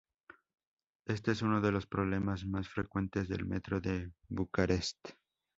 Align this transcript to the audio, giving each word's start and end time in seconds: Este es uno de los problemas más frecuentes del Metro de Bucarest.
Este 1.05 1.29
es 1.31 1.43
uno 1.43 1.61
de 1.61 1.71
los 1.71 1.85
problemas 1.85 2.43
más 2.47 2.67
frecuentes 2.67 3.29
del 3.29 3.45
Metro 3.45 3.79
de 3.79 4.11
Bucarest. 4.29 4.97